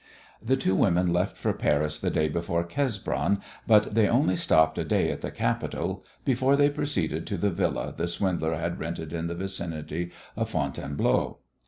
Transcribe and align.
The 0.43 0.57
two 0.57 0.73
women 0.75 1.13
left 1.13 1.37
for 1.37 1.53
Paris 1.53 1.99
the 1.99 2.09
day 2.09 2.27
before 2.27 2.63
Cesbron, 2.63 3.39
but 3.67 3.93
they 3.93 4.07
only 4.07 4.35
stopped 4.35 4.79
a 4.79 4.83
day 4.83 5.11
at 5.11 5.21
the 5.21 5.29
capital 5.29 6.03
before 6.25 6.55
they 6.55 6.71
proceeded 6.71 7.27
to 7.27 7.37
the 7.37 7.51
Villa 7.51 7.93
the 7.95 8.07
swindler 8.07 8.55
had 8.55 8.79
rented 8.79 9.13
in 9.13 9.27
the 9.27 9.35
vicinity 9.35 10.09
of 10.35 10.49
Fontainebleau. 10.49 11.37